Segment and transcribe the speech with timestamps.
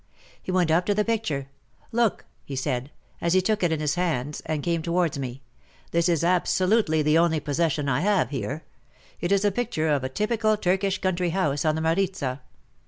[0.41, 1.49] He went up to the picture.''
[2.01, 2.89] Look," he said,
[3.21, 5.43] as he took it in his hands and came towards me—
[5.91, 8.63] "this is absol utely the only possession I have here.
[9.19, 12.41] It is a picture of a typical Turkish country house on the Maritza.